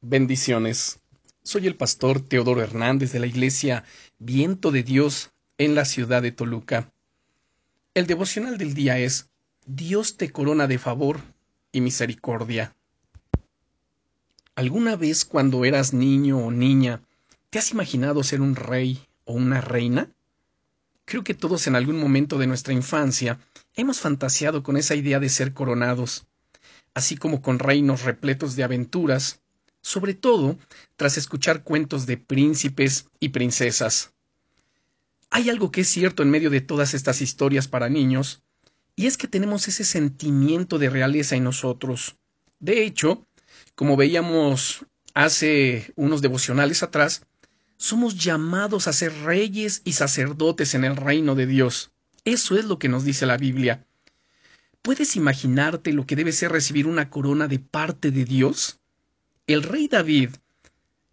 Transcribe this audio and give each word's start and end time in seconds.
Bendiciones. 0.00 1.00
Soy 1.42 1.66
el 1.66 1.74
pastor 1.74 2.20
Teodoro 2.20 2.62
Hernández 2.62 3.10
de 3.10 3.18
la 3.18 3.26
iglesia 3.26 3.82
Viento 4.20 4.70
de 4.70 4.84
Dios 4.84 5.32
en 5.58 5.74
la 5.74 5.84
ciudad 5.84 6.22
de 6.22 6.30
Toluca. 6.30 6.92
El 7.94 8.06
devocional 8.06 8.58
del 8.58 8.74
día 8.74 9.00
es 9.00 9.28
Dios 9.66 10.16
te 10.16 10.30
corona 10.30 10.68
de 10.68 10.78
favor 10.78 11.20
y 11.72 11.80
misericordia. 11.80 12.76
¿Alguna 14.54 14.94
vez 14.94 15.24
cuando 15.24 15.64
eras 15.64 15.92
niño 15.92 16.38
o 16.38 16.52
niña 16.52 17.02
te 17.50 17.58
has 17.58 17.72
imaginado 17.72 18.22
ser 18.22 18.40
un 18.40 18.54
rey 18.54 19.00
o 19.24 19.32
una 19.32 19.60
reina? 19.60 20.12
Creo 21.06 21.24
que 21.24 21.34
todos 21.34 21.66
en 21.66 21.74
algún 21.74 21.98
momento 21.98 22.38
de 22.38 22.46
nuestra 22.46 22.72
infancia 22.72 23.40
hemos 23.74 23.98
fantaseado 23.98 24.62
con 24.62 24.76
esa 24.76 24.94
idea 24.94 25.18
de 25.18 25.28
ser 25.28 25.54
coronados, 25.54 26.28
así 26.94 27.16
como 27.16 27.42
con 27.42 27.58
reinos 27.58 28.04
repletos 28.04 28.54
de 28.54 28.62
aventuras, 28.62 29.40
sobre 29.88 30.12
todo 30.12 30.58
tras 30.96 31.16
escuchar 31.16 31.64
cuentos 31.64 32.04
de 32.04 32.18
príncipes 32.18 33.06
y 33.20 33.30
princesas. 33.30 34.12
Hay 35.30 35.48
algo 35.48 35.70
que 35.72 35.80
es 35.80 35.88
cierto 35.88 36.22
en 36.22 36.28
medio 36.28 36.50
de 36.50 36.60
todas 36.60 36.92
estas 36.92 37.22
historias 37.22 37.68
para 37.68 37.88
niños, 37.88 38.42
y 38.96 39.06
es 39.06 39.16
que 39.16 39.28
tenemos 39.28 39.66
ese 39.66 39.84
sentimiento 39.84 40.78
de 40.78 40.90
realeza 40.90 41.36
en 41.36 41.44
nosotros. 41.44 42.16
De 42.60 42.84
hecho, 42.84 43.26
como 43.74 43.96
veíamos 43.96 44.84
hace 45.14 45.90
unos 45.96 46.20
devocionales 46.20 46.82
atrás, 46.82 47.22
somos 47.78 48.22
llamados 48.22 48.88
a 48.88 48.92
ser 48.92 49.14
reyes 49.22 49.80
y 49.86 49.92
sacerdotes 49.92 50.74
en 50.74 50.84
el 50.84 50.96
reino 50.96 51.34
de 51.34 51.46
Dios. 51.46 51.92
Eso 52.26 52.58
es 52.58 52.66
lo 52.66 52.78
que 52.78 52.90
nos 52.90 53.04
dice 53.04 53.24
la 53.24 53.38
Biblia. 53.38 53.86
¿Puedes 54.82 55.16
imaginarte 55.16 55.94
lo 55.94 56.04
que 56.04 56.16
debe 56.16 56.32
ser 56.32 56.52
recibir 56.52 56.86
una 56.86 57.08
corona 57.08 57.48
de 57.48 57.58
parte 57.58 58.10
de 58.10 58.26
Dios? 58.26 58.77
El 59.48 59.62
rey 59.62 59.88
David, 59.88 60.32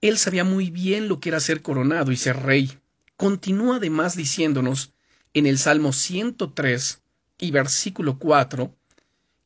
él 0.00 0.16
sabía 0.16 0.44
muy 0.44 0.70
bien 0.70 1.08
lo 1.08 1.18
que 1.18 1.30
era 1.30 1.40
ser 1.40 1.62
coronado 1.62 2.12
y 2.12 2.16
ser 2.16 2.36
rey. 2.36 2.70
Continúa 3.16 3.78
además 3.78 4.14
diciéndonos 4.14 4.92
en 5.34 5.46
el 5.46 5.58
Salmo 5.58 5.92
103 5.92 7.02
y 7.38 7.50
versículo 7.50 8.20
4 8.20 8.72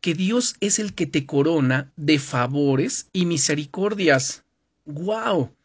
que 0.02 0.12
Dios 0.12 0.56
es 0.60 0.78
el 0.78 0.92
que 0.92 1.06
te 1.06 1.24
corona 1.24 1.94
de 1.96 2.18
favores 2.18 3.08
y 3.14 3.24
misericordias. 3.24 4.44
¡Guau! 4.84 5.56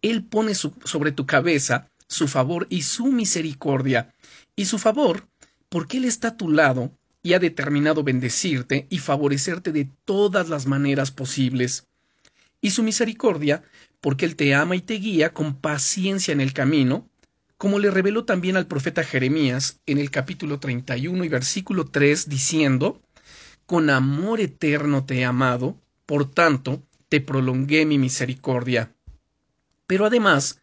Él 0.00 0.22
pone 0.22 0.54
sobre 0.54 1.10
tu 1.10 1.26
cabeza 1.26 1.90
su 2.06 2.28
favor 2.28 2.68
y 2.70 2.82
su 2.82 3.06
misericordia. 3.06 4.14
Y 4.54 4.66
su 4.66 4.78
favor, 4.78 5.26
porque 5.70 5.96
Él 5.96 6.04
está 6.04 6.28
a 6.28 6.36
tu 6.36 6.48
lado 6.48 6.92
y 7.20 7.32
ha 7.32 7.40
determinado 7.40 8.04
bendecirte 8.04 8.86
y 8.90 8.98
favorecerte 8.98 9.72
de 9.72 9.90
todas 10.04 10.48
las 10.48 10.66
maneras 10.66 11.10
posibles 11.10 11.88
y 12.60 12.70
su 12.70 12.82
misericordia, 12.82 13.62
porque 14.00 14.24
Él 14.24 14.36
te 14.36 14.54
ama 14.54 14.76
y 14.76 14.80
te 14.80 14.94
guía 14.94 15.32
con 15.32 15.54
paciencia 15.54 16.32
en 16.32 16.40
el 16.40 16.52
camino, 16.52 17.08
como 17.56 17.78
le 17.78 17.90
reveló 17.90 18.24
también 18.24 18.56
al 18.56 18.66
profeta 18.66 19.04
Jeremías 19.04 19.80
en 19.86 19.98
el 19.98 20.10
capítulo 20.10 20.58
31 20.58 21.24
y 21.24 21.28
versículo 21.28 21.84
3, 21.84 22.28
diciendo, 22.28 23.02
Con 23.66 23.90
amor 23.90 24.40
eterno 24.40 25.04
te 25.04 25.18
he 25.18 25.24
amado, 25.24 25.78
por 26.06 26.30
tanto, 26.30 26.82
te 27.08 27.20
prolongué 27.20 27.84
mi 27.84 27.98
misericordia. 27.98 28.94
Pero 29.86 30.06
además, 30.06 30.62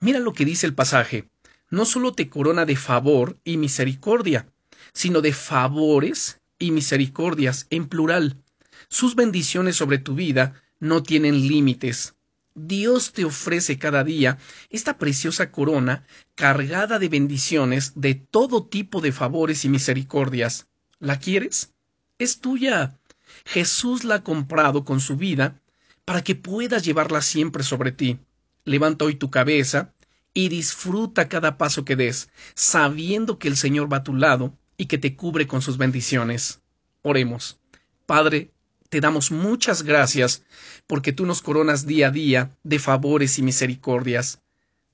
mira 0.00 0.20
lo 0.20 0.32
que 0.32 0.44
dice 0.44 0.66
el 0.66 0.74
pasaje, 0.74 1.28
no 1.70 1.84
solo 1.84 2.12
te 2.12 2.28
corona 2.28 2.64
de 2.64 2.76
favor 2.76 3.36
y 3.44 3.58
misericordia, 3.58 4.48
sino 4.92 5.20
de 5.20 5.32
favores 5.32 6.40
y 6.58 6.70
misericordias 6.70 7.66
en 7.70 7.88
plural. 7.88 8.42
Sus 8.88 9.16
bendiciones 9.16 9.76
sobre 9.76 9.98
tu 9.98 10.14
vida 10.14 10.62
no 10.80 11.02
tienen 11.02 11.46
límites. 11.46 12.14
Dios 12.54 13.12
te 13.12 13.24
ofrece 13.24 13.78
cada 13.78 14.02
día 14.02 14.38
esta 14.70 14.98
preciosa 14.98 15.52
corona 15.52 16.04
cargada 16.34 16.98
de 16.98 17.08
bendiciones 17.08 17.92
de 17.94 18.14
todo 18.14 18.66
tipo 18.66 19.00
de 19.00 19.12
favores 19.12 19.64
y 19.64 19.68
misericordias. 19.68 20.66
¿La 20.98 21.18
quieres? 21.18 21.72
Es 22.18 22.40
tuya. 22.40 22.98
Jesús 23.44 24.04
la 24.04 24.16
ha 24.16 24.24
comprado 24.24 24.84
con 24.84 25.00
su 25.00 25.16
vida 25.16 25.60
para 26.04 26.24
que 26.24 26.34
puedas 26.34 26.84
llevarla 26.84 27.22
siempre 27.22 27.62
sobre 27.62 27.92
ti. 27.92 28.18
Levanta 28.64 29.04
hoy 29.04 29.14
tu 29.14 29.30
cabeza 29.30 29.94
y 30.34 30.48
disfruta 30.48 31.28
cada 31.28 31.58
paso 31.58 31.84
que 31.84 31.96
des, 31.96 32.30
sabiendo 32.54 33.38
que 33.38 33.48
el 33.48 33.56
Señor 33.56 33.92
va 33.92 33.98
a 33.98 34.04
tu 34.04 34.14
lado 34.14 34.56
y 34.76 34.86
que 34.86 34.98
te 34.98 35.14
cubre 35.16 35.46
con 35.46 35.62
sus 35.62 35.78
bendiciones. 35.78 36.60
Oremos. 37.02 37.58
Padre, 38.06 38.52
te 38.88 39.00
damos 39.00 39.30
muchas 39.30 39.82
gracias 39.82 40.42
porque 40.86 41.12
tú 41.12 41.26
nos 41.26 41.42
coronas 41.42 41.86
día 41.86 42.08
a 42.08 42.10
día 42.10 42.56
de 42.62 42.78
favores 42.78 43.38
y 43.38 43.42
misericordias. 43.42 44.40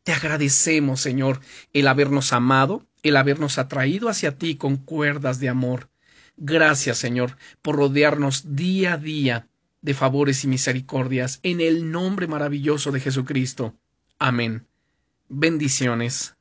Te 0.02 0.12
agradecemos, 0.12 1.00
Señor, 1.00 1.40
el 1.72 1.86
habernos 1.86 2.32
amado, 2.32 2.86
el 3.02 3.16
habernos 3.16 3.58
atraído 3.58 4.08
hacia 4.08 4.36
ti 4.36 4.56
con 4.56 4.76
cuerdas 4.76 5.40
de 5.40 5.48
amor. 5.48 5.88
Gracias, 6.36 6.98
Señor, 6.98 7.36
por 7.62 7.76
rodearnos 7.76 8.56
día 8.56 8.94
a 8.94 8.98
día 8.98 9.48
de 9.82 9.94
favores 9.94 10.44
y 10.44 10.48
misericordias, 10.48 11.40
en 11.42 11.60
el 11.60 11.90
nombre 11.90 12.26
maravilloso 12.26 12.90
de 12.90 13.00
Jesucristo. 13.00 13.74
Amén. 14.18 14.66
Bendiciones. 15.28 16.33